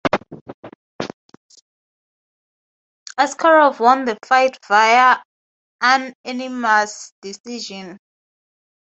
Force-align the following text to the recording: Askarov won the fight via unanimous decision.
Askarov 3.19 3.79
won 3.79 4.05
the 4.05 4.17
fight 4.25 4.57
via 4.67 5.21
unanimous 5.79 7.13
decision. 7.21 7.99